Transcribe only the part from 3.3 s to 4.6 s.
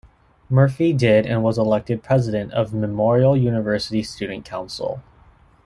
University Student